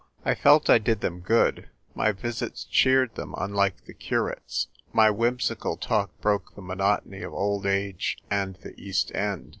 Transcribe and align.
I 0.25 0.33
felt 0.33 0.67
I 0.67 0.79
did 0.79 1.01
them 1.01 1.19
good: 1.19 1.69
my 1.93 2.11
visits 2.11 2.63
cheered 2.63 3.13
them, 3.13 3.35
unlike 3.37 3.85
the 3.85 3.93
curate's; 3.93 4.65
my 4.91 5.11
whimsical 5.11 5.77
talk 5.77 6.19
broke 6.21 6.55
the 6.55 6.63
monotony 6.63 7.21
of 7.21 7.33
old 7.35 7.67
age 7.67 8.17
and 8.31 8.55
the 8.63 8.73
East 8.81 9.11
End. 9.13 9.49